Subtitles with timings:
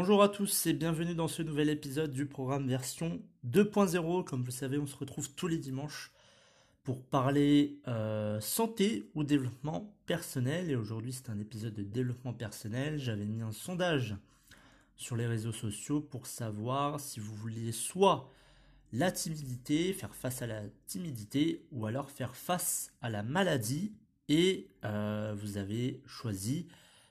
[0.00, 4.22] Bonjour à tous et bienvenue dans ce nouvel épisode du programme version 2.0.
[4.22, 6.12] Comme vous le savez, on se retrouve tous les dimanches
[6.84, 10.70] pour parler euh, santé ou développement personnel.
[10.70, 12.96] Et aujourd'hui, c'est un épisode de développement personnel.
[13.00, 14.14] J'avais mis un sondage
[14.94, 18.30] sur les réseaux sociaux pour savoir si vous vouliez soit
[18.92, 23.92] la timidité, faire face à la timidité, ou alors faire face à la maladie.
[24.28, 26.68] Et euh, vous avez choisi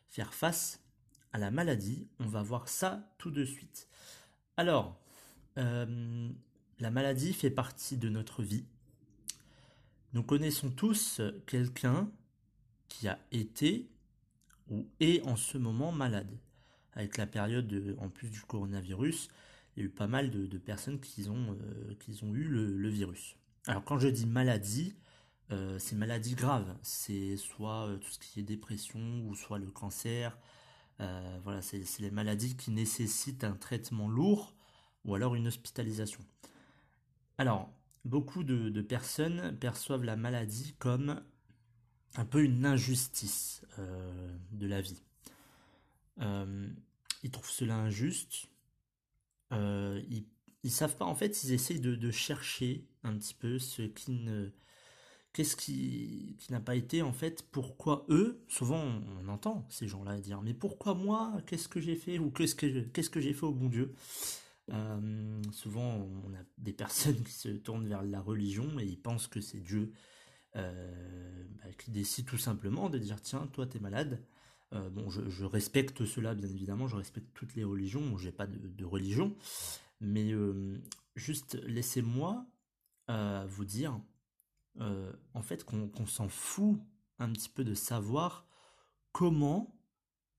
[0.07, 0.79] faire face
[1.37, 2.07] à la maladie.
[2.19, 3.87] On va voir ça tout de suite.
[4.57, 4.99] Alors,
[5.59, 6.29] euh,
[6.79, 8.65] la maladie fait partie de notre vie.
[10.13, 12.09] Nous connaissons tous quelqu'un
[12.87, 13.87] qui a été
[14.71, 16.39] ou est en ce moment malade.
[16.93, 19.29] Avec la période en plus du coronavirus,
[19.75, 23.35] il y a eu pas mal de, personnes qui ont, euh, eu le, virus.
[23.67, 24.95] Alors quand je dis maladie,
[25.51, 26.75] euh, c'est maladie grave.
[26.81, 30.35] C'est soit tout ce qui est dépression ou soit le cancer,
[30.99, 34.55] euh, voilà, c'est les maladies qui nécessitent un traitement lourd
[35.05, 36.21] ou alors une hospitalisation.
[37.37, 37.71] Alors,
[38.03, 41.21] beaucoup de, personnes perçoivent la maladie comme
[42.15, 45.01] un peu une injustice euh, de la vie.
[46.19, 46.67] Euh,
[47.23, 48.47] ils trouvent cela injuste.
[49.51, 50.25] ils,
[50.63, 54.51] ne savent pas, en fait, ils essayent de chercher un petit peu ce qui ne
[55.37, 58.83] qu'est-ce qui, n'a pas été en fait pourquoi eux souvent
[59.21, 62.79] on, entend ces gens-là dire mais pourquoi moi qu'est-ce que j'ai fait ou qu'est-ce que
[62.85, 63.93] qu'est-ce que j'ai fait au bon Dieu?
[64.73, 69.27] Euh, souvent on a des personnes qui se tournent vers la religion et ils pensent
[69.27, 69.91] que c'est Dieu
[70.55, 74.19] euh, bah, qui décide tout simplement de dire tiens toi t'es malade.
[74.73, 78.85] Euh, bon je, respecte cela bien évidemment je respecte toutes les religions j'ai pas de,
[78.85, 79.35] religion
[80.01, 80.33] mais
[81.15, 82.43] juste laissez-moi
[83.07, 84.01] vous dire
[84.79, 86.79] euh, en fait, qu'on s'en fout
[87.19, 88.47] un petit peu de savoir
[89.11, 89.75] comment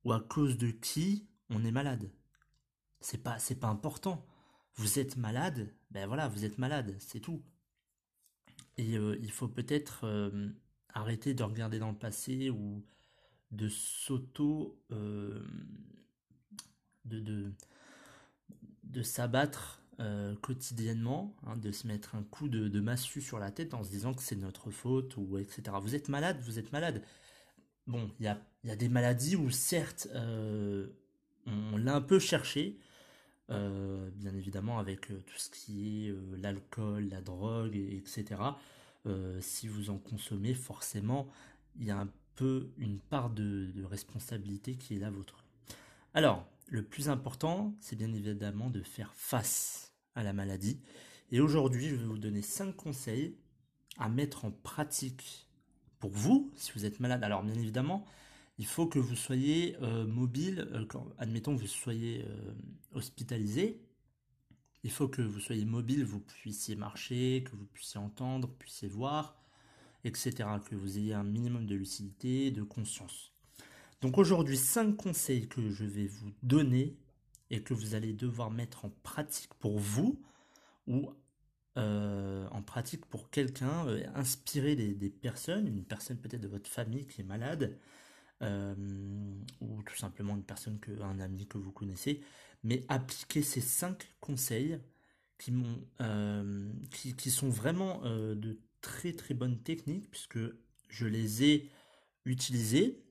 [0.05, 2.11] ou à cause de qui on est malade.
[3.01, 4.25] C'est pas, c'est pas important.
[4.75, 7.43] Vous êtes malade, ben voilà, vous êtes malade, c'est tout.
[8.77, 10.51] Et euh, il faut peut-être euh,
[10.91, 12.85] arrêter de regarder dans le passé ou
[13.51, 15.43] de s'auto, de,
[17.05, 17.53] de,
[18.85, 23.75] de s'abattre euh, quotidiennement, hein, de se mettre un coup de, massue sur la tête
[23.75, 25.63] en se disant que c'est notre faute ou etc.
[25.83, 27.03] Vous êtes malade, vous êtes malade.
[27.89, 30.87] Bon, il y a, des maladies où certes euh,
[31.47, 32.79] on l'a un peu cherché,
[33.51, 38.41] euh, bien évidemment avec tout ce qui est l'alcool, la drogue, etc.
[39.41, 41.29] si vous en consommez, forcément,
[41.77, 45.43] il y a un peu une part de, de responsabilité qui est la vôtre.
[46.15, 49.88] Alors, le plus important, c'est bien évidemment de faire face
[50.23, 50.81] la maladie.
[51.31, 53.37] Et aujourd'hui, je vais vous donner 5 conseils
[53.99, 55.49] à mettre en pratique
[56.01, 57.23] pour vous si vous êtes malade.
[57.25, 58.05] Alors bien évidemment,
[58.59, 62.53] il faut que vous soyez euh, mobile, euh, quand, admettons que vous soyez euh,
[62.93, 63.81] hospitalisé,
[64.85, 69.37] il faut que vous soyez mobile, vous puissiez marcher, que vous puissiez entendre, puissiez voir,
[70.05, 70.49] etc.
[70.65, 73.33] Que vous ayez un minimum de lucidité, de conscience.
[74.01, 76.97] Donc aujourd'hui, 5 conseils que je vais vous donner
[77.51, 80.21] et que vous allez devoir mettre en pratique pour vous
[80.87, 81.11] ou
[81.79, 87.07] euh, en pratique pour quelqu'un, euh, inspirer des, personnes, une personne peut-être de votre famille
[87.07, 87.79] qui est malade,
[88.43, 88.75] euh,
[89.61, 92.21] ou tout simplement une personne, que, un ami que vous connaissez,
[92.65, 94.81] mais appliquer ces cinq conseils
[95.39, 95.53] qui,
[96.91, 100.41] qui, qui, sont vraiment de très très bonnes techniques, puisque
[100.89, 101.71] je les ai
[102.25, 103.05] utilisés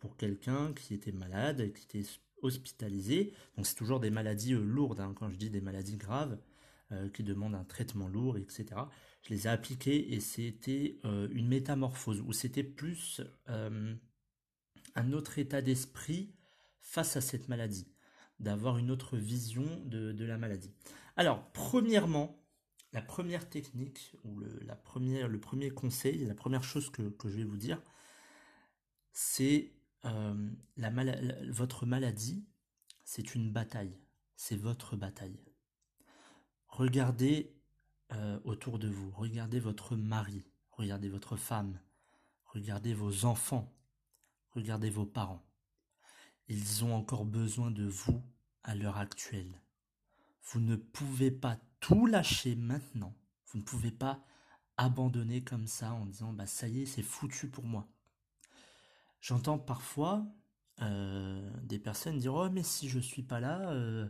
[0.00, 2.08] pour quelqu'un qui était malade, qui était
[2.46, 3.32] hospitalisés.
[3.56, 5.14] Donc c'est toujours des maladies euh, lourdes, hein.
[5.16, 6.38] quand je dis des maladies graves,
[6.92, 8.66] euh, qui demandent un traitement lourd, etc.
[9.22, 15.60] Je les ai appliquées et c'était euh, une métamorphose, où c'était plus un autre état
[15.60, 16.34] d'esprit
[16.80, 17.86] face à cette maladie,
[18.40, 20.70] d'avoir une autre vision de, la maladie.
[21.16, 22.42] Alors, premièrement,
[22.92, 27.28] la première technique, ou le, la première, le premier conseil, la première chose que, que
[27.28, 27.82] je vais vous dire,
[29.12, 30.50] c'est euh,
[31.48, 32.46] votre maladie,
[33.04, 33.98] c'est une bataille,
[34.36, 35.40] c'est votre bataille.
[36.68, 37.56] Regardez
[38.12, 41.80] euh, autour de vous, regardez votre mari, regardez votre femme,
[42.44, 43.74] regardez vos enfants,
[44.50, 45.44] regardez vos parents.
[46.48, 48.22] Ils ont encore besoin de vous
[48.62, 49.60] à l'heure actuelle.
[50.42, 53.14] Vous ne pouvez pas tout lâcher maintenant.
[53.46, 54.24] Vous ne pouvez pas
[54.76, 57.88] abandonner comme ça en disant bah ça y est c'est foutu pour moi.
[59.26, 60.24] J'entends parfois
[60.82, 64.08] euh, des personnes dire oh mais si je suis pas là euh,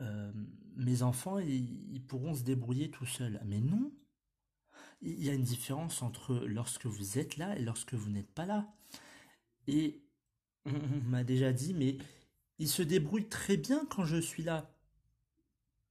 [0.00, 0.32] euh,
[0.74, 3.40] mes enfants ils, pourront se débrouiller tout seuls.
[3.44, 3.92] Mais non,
[5.02, 8.44] il y a une différence entre lorsque vous êtes là et lorsque vous n'êtes pas
[8.44, 8.74] là.
[9.68, 10.02] Et
[10.64, 10.72] on,
[11.06, 11.98] m'a déjà dit, mais
[12.58, 14.68] il se débrouille très bien quand je suis là.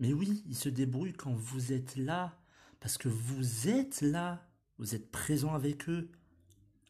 [0.01, 2.37] Mais oui, il se débrouille quand vous êtes là,
[2.81, 4.45] parce que vous êtes là,
[4.79, 6.11] vous êtes présent avec eux,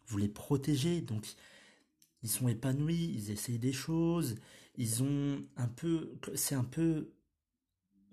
[0.07, 1.27] vous les protégez, donc
[2.21, 4.35] ils sont épanouis, ils essayent des choses,
[4.75, 7.11] ils ont un peu, c'est un peu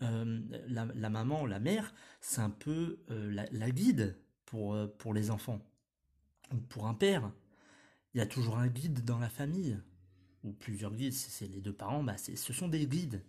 [0.02, 5.30] euh, la, maman, la mère, c'est un peu euh, la, guide pour, euh, pour les
[5.30, 5.60] enfants.
[6.52, 7.30] Ou pour un père,
[8.14, 9.78] il y a toujours un guide dans la famille.
[10.42, 13.22] Ou plusieurs guides, si c'est les deux parents, bah ce sont des guides.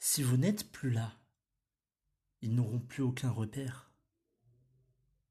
[0.00, 1.12] Si vous n'êtes plus là,
[2.42, 3.93] ils n'auront plus aucun repère.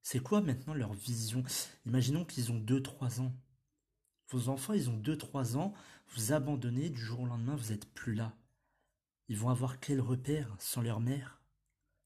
[0.04, 1.44] C'est quoi maintenant leur vision?
[1.86, 3.34] Imaginons qu'ils ont 2-3 ans.
[4.30, 5.74] Vos enfants, ils ont 2-3 ans,
[6.10, 8.36] vous abandonnez, du jour au lendemain, vous n'êtes plus là.
[9.30, 11.42] Ils vont avoir quel repère sans leur mère?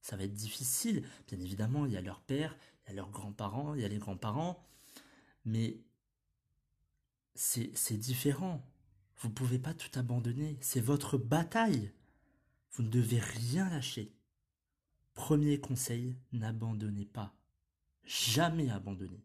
[0.01, 1.03] Ça va être difficile.
[1.27, 2.55] Bien évidemment, il y a leur père,
[2.85, 4.63] il y a leurs grands-parents, il y a les grands-parents.
[5.43, 5.81] Mais
[7.33, 8.63] c'est différent.
[9.17, 10.57] Vous ne pouvez pas tout abandonner.
[10.61, 11.91] C'est votre bataille.
[12.71, 14.13] Vous ne devez rien lâcher.
[15.13, 17.36] Premier conseil, n'abandonnez pas.
[18.07, 19.21] Jamais abandonner.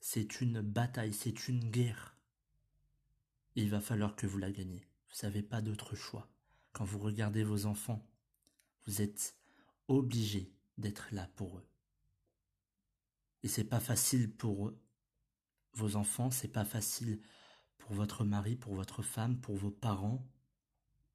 [0.00, 2.16] C'est une bataille, c'est une guerre.
[3.54, 4.88] Il va falloir que vous la gagniez.
[5.10, 6.30] Vous n'avez pas d'autre choix.
[6.72, 8.08] Quand vous regardez vos enfants,
[8.86, 9.36] vous êtes
[9.88, 11.68] obligé d'être là pour eux.
[13.42, 14.72] Et c'est pas facile pour
[15.74, 17.20] vos enfants, c'est pas facile
[17.76, 20.26] pour votre mari, pour votre femme, pour vos parents.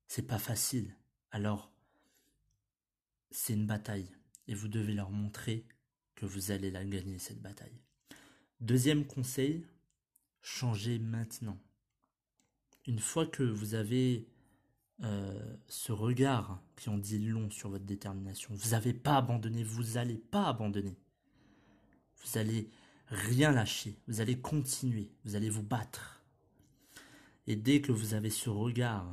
[0.07, 0.95] C'est pas facile.
[1.31, 1.73] Alors,
[3.31, 4.11] c'est une bataille
[4.47, 5.67] et vous devez leur montrer
[6.25, 7.79] vous allez la gagner cette bataille.
[8.61, 9.65] Deuxième conseil,
[10.41, 11.57] changez maintenant.
[12.87, 14.27] Une fois que vous avez
[15.03, 18.53] euh, ce regard qui en dit long sur votre détermination.
[18.53, 20.97] Vous n'avez pas abandonné, vous n'allez pas abandonner.
[22.17, 22.69] Vous allez
[23.07, 26.21] rien lâcher, vous allez continuer, vous allez vous battre.
[27.47, 29.07] Et dès que vous avez ce regard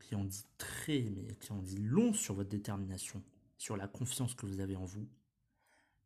[0.00, 3.22] qui en dit très, mais qui en dit long sur votre détermination,
[3.58, 5.06] sur la confiance que vous avez en vous,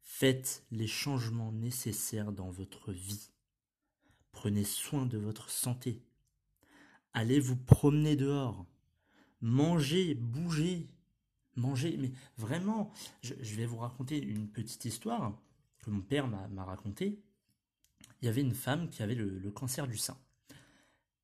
[0.02, 3.30] faites les changements nécessaires dans votre vie.
[4.32, 6.02] Prenez soin de votre santé.
[7.12, 8.66] Allez vous promener dehors
[9.40, 10.88] manger, bouger,
[11.56, 11.96] manger.
[11.98, 12.92] Mais vraiment,
[13.22, 15.38] je, vais vous raconter une petite histoire
[15.80, 17.22] que mon père m'a racontée.
[18.22, 20.16] Il y avait une femme qui avait le, cancer du sein.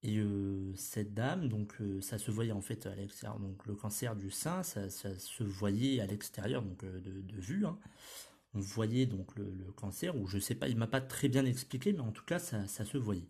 [0.02, 3.40] Et euh, cette dame, donc euh, ça se voyait en fait à l'extérieur.
[3.40, 7.66] Donc le cancer du sein, ça, se voyait à l'extérieur, donc euh, de, vue.
[7.66, 7.78] Hein.
[8.56, 11.92] On voyait donc le, cancer, ou je sais pas, il m'a pas très bien expliqué,
[11.92, 13.28] mais en tout cas ça, ça se voyait.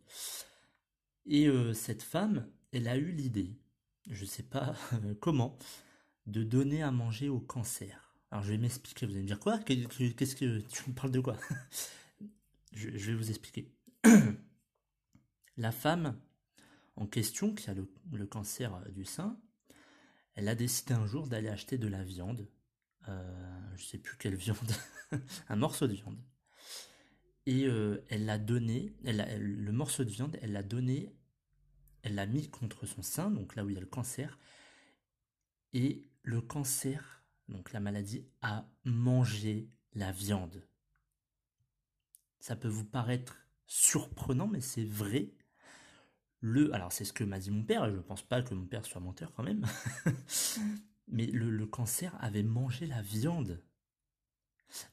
[1.27, 3.59] Et cette femme, elle a eu l'idée
[4.11, 4.75] je sais pas
[5.21, 5.59] comment,
[6.27, 8.15] de donner à manger au cancer.
[8.31, 9.59] Alors je vais m'expliquer, vous allez me dire quoi?
[9.59, 11.37] Qu'est-ce que tu me parles de quoi?
[12.73, 13.73] Je, vais vous expliquer.
[15.57, 16.21] La femme
[16.97, 19.41] en question, qui a le, cancer du sein,
[20.35, 22.47] elle a décidé un jour d'aller acheter de la viande.
[23.09, 24.73] Euh, je sais plus quelle viande,
[25.49, 26.19] un morceau de viande.
[27.47, 31.15] Et euh, elle l'a donné, elle, le morceau de viande, elle l'a donné
[32.07, 34.39] elle l'a mis contre son sein, donc là où il y a le cancer,
[35.73, 40.65] et le cancer, donc la maladie, a mangé la viande.
[42.39, 43.37] Ça peut vous paraître
[43.67, 45.33] surprenant, mais c'est vrai.
[46.39, 48.55] Le, alors c'est ce que m'a dit mon père, et je ne pense pas que
[48.55, 49.67] mon père soit menteur quand même,
[51.09, 53.63] mais le, cancer avait mangé la viande.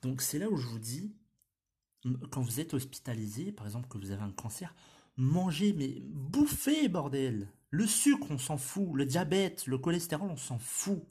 [0.01, 1.15] Donc c'est là où je vous dis,
[2.31, 4.75] quand vous êtes hospitalisé, par exemple que vous avez un cancer,
[5.17, 7.49] manger, mais bouffer, bordel.
[7.69, 8.89] Le sucre, on s'en fout.
[8.93, 11.03] Le diabète, le cholestérol, on s'en fout.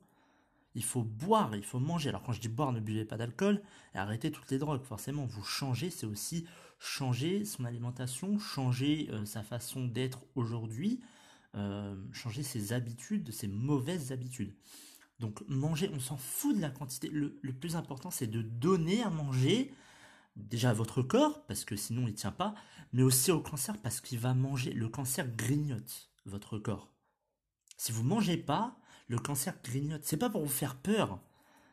[0.75, 2.09] Il faut boire, il faut manger.
[2.09, 3.63] Alors quand je dis boire, ne buvez pas d'alcool
[3.95, 4.83] et arrêtez toutes les drogues.
[4.83, 6.47] Forcément, vous changez, c'est aussi
[6.79, 11.01] changer son alimentation, changer euh, sa façon d'être aujourd'hui,
[11.55, 14.55] euh, changer ses habitudes, ses mauvaises habitudes.
[15.23, 17.09] Donc manger, on s'en fout de la quantité.
[17.09, 19.73] Le, plus important, c'est de donner à manger
[20.35, 22.57] déjà à votre corps, parce que sinon il tient pas,
[22.93, 24.73] mais aussi au cancer, parce qu'il va manger.
[24.73, 26.93] Le cancer grignote votre corps.
[27.77, 28.77] Si vous mangez pas,
[29.07, 30.05] le cancer grignote.
[30.05, 31.21] C'est pas pour vous faire peur,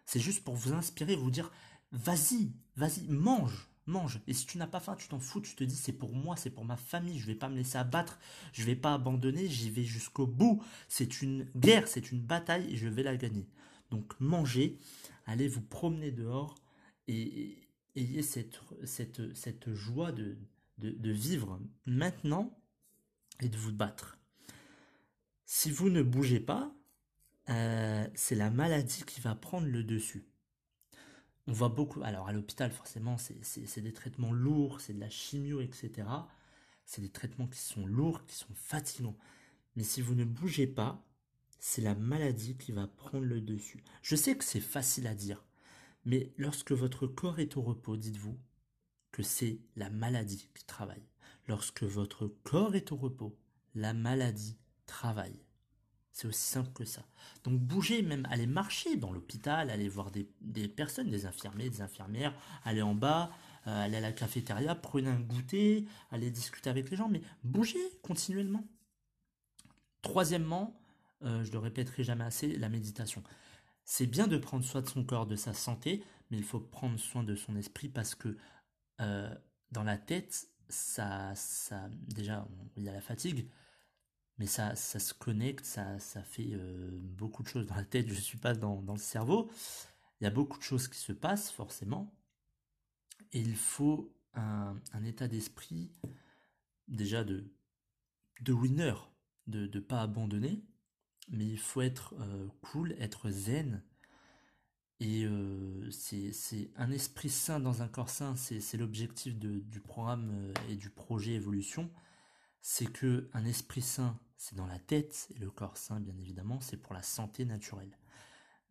[0.06, 1.51] c'est juste pour vous inspirer, vous dire
[1.91, 4.22] vas-y, vas-y, mange, mange.
[4.27, 6.36] Et si tu n'as pas faim, tu t'en fous, tu te dis c'est pour moi,
[6.36, 8.19] c'est pour ma famille, je vais pas me laisser abattre,
[8.53, 10.63] je vais pas abandonner, j'y vais jusqu'au bout.
[10.88, 13.48] C'est une guerre, c'est une bataille et je vais la gagner.
[13.91, 14.79] Donc mangez,
[15.25, 16.55] allez vous promener dehors
[17.08, 17.58] et
[17.96, 20.38] ayez cette, joie de,
[20.77, 22.58] de, vivre maintenant
[23.41, 24.17] et de vous battre.
[25.46, 26.72] Si vous ne bougez pas,
[27.50, 30.28] euh, c'est la maladie qui va prendre le dessus.
[31.50, 35.62] On voit beaucoup, alors à l'hôpital forcément c'est des traitements lourds, c'est de la chimio,
[35.62, 36.08] etc.
[36.86, 39.18] C'est des traitements qui sont lourds, qui sont fatigants.
[39.75, 41.03] Mais si vous ne bougez pas,
[41.60, 43.84] c'est la maladie qui va prendre le dessus.
[44.03, 45.44] Je sais que c'est facile à dire,
[46.06, 48.38] mais lorsque votre corps est au repos, dites-vous
[49.12, 51.08] que c'est la maladie qui travaille.
[51.48, 53.36] Lorsque votre corps est au repos,
[53.74, 55.39] la maladie travaille.
[56.19, 57.01] C'est aussi simple que ça.
[57.45, 62.33] Donc bougez, même aller marcher dans l'hôpital, aller voir des, personnes, des infirmiers, des infirmières,
[62.65, 63.31] aller en bas,
[63.67, 67.79] euh, aller à la cafétéria, prenez un goûter, aller discuter avec les gens, mais bougez
[68.01, 68.67] continuellement.
[70.01, 70.77] Troisièmement,
[71.23, 73.23] euh, je le répéterai jamais assez, la méditation.
[73.85, 76.99] C'est bien de prendre soin de son corps, de sa santé, mais il faut prendre
[76.99, 78.35] soin de son esprit parce que
[78.99, 79.33] euh,
[79.71, 82.45] dans la tête, ça, ça, déjà,
[82.75, 83.47] il y a la fatigue,
[84.39, 88.08] mais ça, ça se connecte, ça, ça fait euh, beaucoup de choses dans la tête.
[88.08, 89.51] Je ne suis pas dans, dans, le cerveau.
[90.19, 92.13] Il y a beaucoup de choses qui se passent forcément,
[93.31, 95.91] et il faut un, état d'esprit
[96.88, 97.51] déjà de,
[98.41, 98.96] de winner,
[99.48, 100.63] de ne pas abandonner,
[101.29, 103.84] mais il faut être euh, cool, être zen.
[105.01, 110.53] Et euh, c'est un esprit sain dans un corps sain, c'est l'objectif du programme euh,
[110.69, 111.89] et du projet évolution.
[112.62, 116.62] C'est que un esprit sain, c'est dans la tête, et le corps sain, bien évidemment,
[116.62, 117.98] c'est pour la santé naturelle.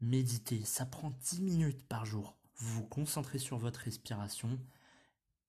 [0.00, 2.38] Méditer, ça prend 10 minutes par jour.
[2.56, 4.58] Vous vous concentrez sur votre respiration,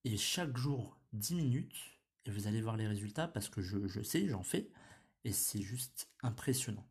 [0.03, 1.77] et chaque jour 10 minutes,
[2.25, 4.69] et vous allez voir les résultats parce que je, sais, j'en fais,
[5.23, 6.85] et c'est juste impressionnant.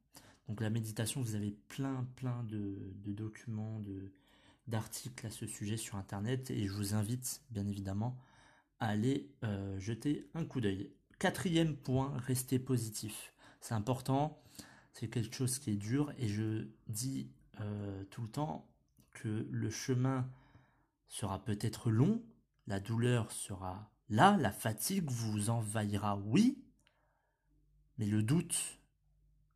[0.48, 3.82] Donc la méditation, vous avez plein plein de, documents,
[4.66, 8.18] d'articles à ce sujet sur Internet et je vous invite bien évidemment
[8.80, 10.90] à aller euh, jeter un coup d'œil.
[11.18, 13.32] Quatrième point, restez positif.
[13.60, 14.40] C'est important,
[14.92, 17.28] c'est quelque chose qui est dur et je dis
[17.60, 18.68] euh, tout le temps
[19.14, 20.30] que le chemin
[21.08, 22.22] sera peut-être long,
[22.68, 26.62] la douleur sera là, la fatigue vous envahira, oui,
[27.98, 28.78] mais le doute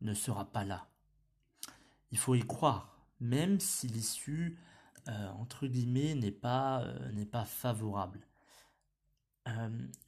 [0.01, 0.89] ne sera pas là.
[2.11, 4.59] Il faut y croire, même si l'issue,
[5.07, 8.27] euh, entre guillemets, n'est pas, euh, n'est pas favorable.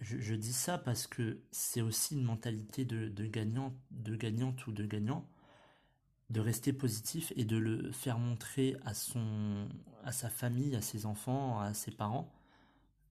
[0.01, 4.85] Je, dis ça parce que c'est aussi une mentalité de, gagnant, de gagnante ou de
[4.85, 5.29] gagnant,
[6.31, 9.69] de rester positif et de le faire montrer à son,
[10.05, 12.33] à sa famille, à ses enfants, à ses parents.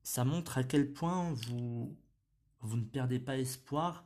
[0.03, 1.96] Ça montre à quel point vous,
[2.62, 4.06] vous ne perdez pas espoir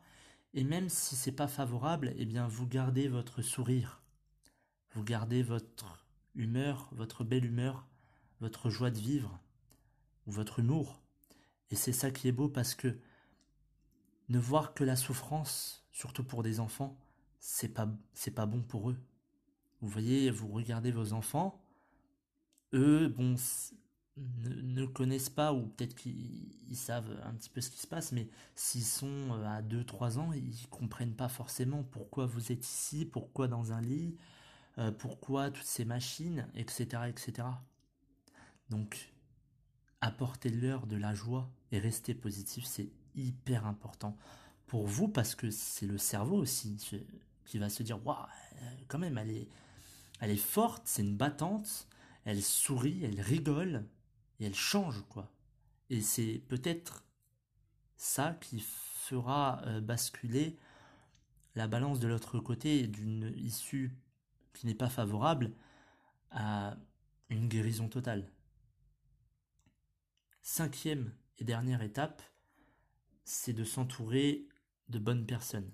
[0.54, 4.02] et même si c'est pas favorable, eh bien vous gardez votre sourire,
[4.94, 7.86] vous gardez votre humeur, votre belle humeur,
[8.40, 9.40] votre joie de vivre,
[10.26, 11.00] ou votre humour.
[11.72, 12.98] Et c'est ça qui est beau parce que
[14.30, 16.98] ne voir que la souffrance, surtout pour des enfants,
[17.40, 18.98] c'est pas c'est pas bon pour eux.
[19.82, 21.64] Vous voyez, vous regardez vos enfants,
[22.74, 23.36] eux, bon,
[24.18, 28.28] ne, connaissent pas, ou peut-être qu'ils savent un petit peu ce qui se passe, mais
[28.56, 33.48] s'ils sont euh, à 2-3 ans, ils comprennent pas forcément pourquoi vous êtes ici, pourquoi
[33.48, 34.18] dans un lit,
[34.80, 37.04] euh, pourquoi toutes ces machines, etc.
[37.08, 37.48] etc.
[38.70, 39.14] Donc,
[40.01, 44.16] apportez-leur de la joie et restez positif, c'est hyper important
[44.68, 46.77] pour vous parce que c'est le cerveau aussi
[47.46, 48.27] qui va se dire waouh,
[48.88, 49.50] quand même, elle est,
[50.20, 51.88] elle est forte, c'est une battante,
[52.25, 53.86] elle sourit, elle rigole,
[54.39, 55.32] et elle change quoi.
[55.89, 57.04] Et c'est peut-être
[57.96, 60.60] ça qui fera euh, basculer
[61.56, 63.92] la balance de l'autre côté d'une issue
[64.54, 65.54] qui n'est pas favorable
[66.32, 66.77] à
[67.30, 68.30] une guérison totale.
[70.50, 72.24] Cinquième et dernière étape,
[73.25, 74.48] c'est de s'entourer
[74.88, 75.70] de bonnes personnes.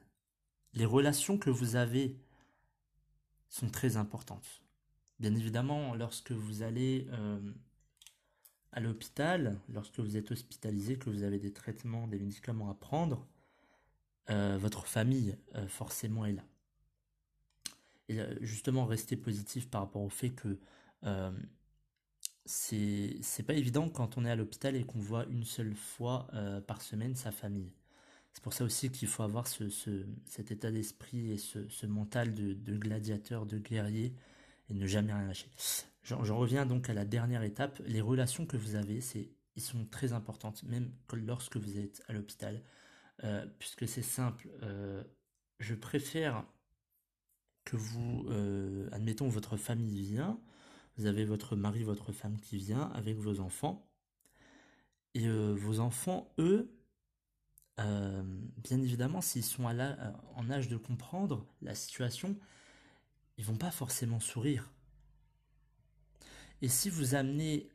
[0.74, 2.18] Les relations que vous avez
[3.50, 4.64] sont très importantes.
[5.20, 7.54] Bien évidemment, lorsque vous allez euh,
[8.72, 13.28] à l'hôpital, lorsque vous êtes hospitalisé, que vous avez des traitements, des médicaments à prendre,
[14.32, 16.44] euh, votre famille euh, forcément est là.
[18.10, 20.58] Et justement, rester positif par rapport au fait que
[22.46, 26.28] c'est pas évident quand on est à l'hôpital et qu'on voit une seule fois
[26.68, 27.72] par semaine sa famille.
[28.34, 29.70] C'est pour ça aussi qu'il faut avoir ce,
[30.26, 34.14] cet état d'esprit et ce, ce mental de, de, gladiateur, de guerrier
[34.70, 35.50] et ne jamais rien lâcher.
[36.04, 37.82] J'en reviens donc à la dernière étape.
[37.86, 42.14] Les relations que vous avez, c'est ils sont très importantes, même lorsque vous êtes à
[42.14, 42.62] l'hôpital,
[43.24, 44.50] euh, puisque c'est simple.
[44.64, 45.04] Euh,
[45.60, 46.44] je préfère
[47.64, 50.40] que vous, euh, admettons, votre famille vient,
[50.98, 53.90] vous avez votre mari, votre femme qui vient avec vos enfants,
[55.16, 56.76] et vos enfants, eux,
[57.78, 62.36] bien évidemment, s'ils sont en âge de comprendre la situation,
[63.38, 64.72] ils vont pas forcément sourire.
[66.62, 67.70] Et si vous amenez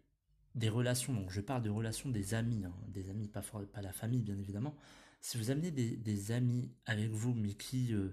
[0.55, 3.43] des relations, donc je parle de relations des amis, hein, des amis, pas,
[3.83, 4.75] la famille bien évidemment,
[5.21, 8.09] si vous amenez des, amis avec vous, mais qui, euh,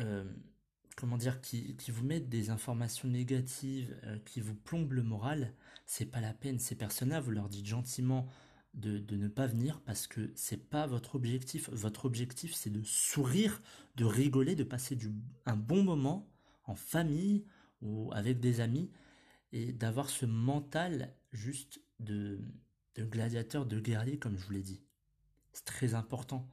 [0.00, 0.24] euh,
[0.96, 5.52] comment dire, qui, vous mettent des informations négatives, euh, qui vous plombent le moral,
[5.84, 6.58] c'est pas la peine.
[6.58, 8.26] Ces personnes-là, vous leur dites gentiment
[8.74, 11.68] de, ne pas venir parce que c'est pas votre objectif.
[11.70, 13.62] Votre objectif, c'est de sourire,
[13.96, 15.12] de rigoler, de passer du,
[15.44, 16.28] un bon moment
[16.64, 17.44] en famille
[17.82, 18.90] ou avec des amis
[19.52, 22.40] et d'avoir ce mental juste de,
[22.94, 24.82] de gladiateur, de guerrier, comme je vous l'ai dit.
[25.52, 26.48] C'est très important.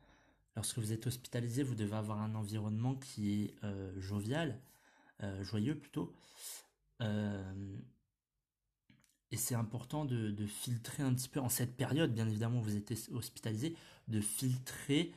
[0.55, 4.59] Lorsque vous êtes hospitalisé, vous devez avoir un environnement qui est euh, jovial,
[5.23, 6.13] euh, joyeux plutôt.
[7.01, 7.77] Euh,
[9.31, 12.93] et c'est important de, filtrer un petit peu, en cette période, bien évidemment, vous êtes
[13.11, 13.75] hospitalisé,
[14.07, 15.11] de filtrer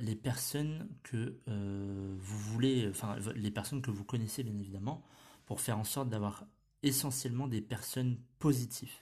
[0.00, 5.04] les personnes que vous voulez, enfin, les personnes que vous connaissez, bien évidemment,
[5.46, 6.44] pour faire en sorte d'avoir
[6.84, 8.94] essentiellement des personnes positives.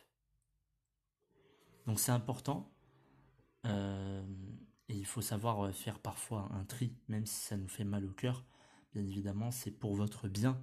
[1.86, 2.70] Donc c'est important.
[4.88, 8.04] Et il faut savoir euh, faire parfois un tri, même si ça nous fait mal
[8.04, 8.44] au cœur.
[8.92, 10.62] Bien évidemment, c'est pour votre bien,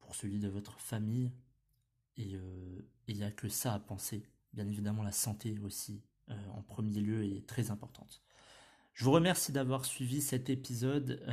[0.00, 1.32] pour celui de votre famille.
[2.16, 4.22] Et euh, il n'y a que ça à penser.
[4.52, 6.02] Bien évidemment, la santé aussi,
[6.52, 8.22] en premier lieu, est très importante.
[8.94, 11.24] Je vous remercie d'avoir suivi cet épisode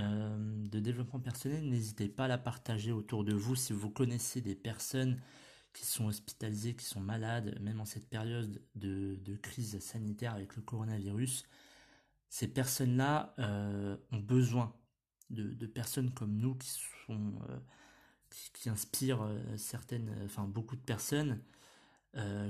[0.69, 1.67] de développement personnel.
[1.67, 5.19] N'hésitez pas à la partager autour de vous si vous connaissez des personnes
[5.77, 10.63] qui sont hospitalisés, qui sont malades, même en cette période de, crise sanitaire avec le
[10.63, 11.45] coronavirus,
[12.29, 14.73] ces personnes-là euh, ont besoin
[15.29, 16.69] de, personnes comme nous qui
[17.05, 17.59] sont euh,
[18.53, 21.41] qui, inspirent euh, certaines, enfin beaucoup de personnes,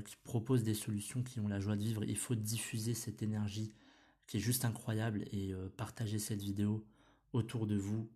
[0.06, 2.02] qui proposent des solutions, qui ont la joie de vivre.
[2.06, 3.74] Il faut diffuser cette énergie
[4.26, 6.86] qui est juste incroyable et partager cette vidéo
[7.34, 8.10] autour de vous.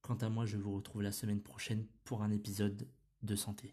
[0.00, 2.88] Quant à moi, je vous retrouve la semaine prochaine pour un épisode
[3.22, 3.72] de santé.